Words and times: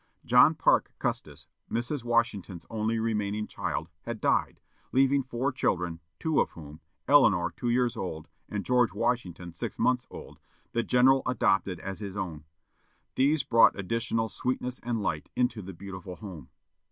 John 0.25 0.55
Parke 0.55 0.91
Custis, 0.97 1.47
Mrs. 1.69 2.03
Washington's 2.03 2.65
only 2.71 2.97
remaining 2.97 3.45
child, 3.45 3.87
had 4.01 4.19
died, 4.19 4.59
leaving 4.91 5.21
four 5.21 5.51
children, 5.51 5.99
two 6.17 6.39
of 6.41 6.49
whom 6.53 6.79
Eleanor, 7.07 7.51
two 7.51 7.69
years 7.69 7.95
old, 7.95 8.27
and 8.49 8.65
George 8.65 8.93
Washington, 8.95 9.53
six 9.53 9.77
months 9.77 10.07
old 10.09 10.39
the 10.71 10.81
general 10.81 11.21
adopted 11.27 11.79
as 11.81 11.99
his 11.99 12.17
own. 12.17 12.45
These 13.13 13.43
brought 13.43 13.77
additional 13.79 14.27
"sweetness 14.27 14.79
and 14.81 15.03
light" 15.03 15.29
into 15.35 15.61
the 15.61 15.71
beautiful 15.71 16.15
home. 16.15 16.49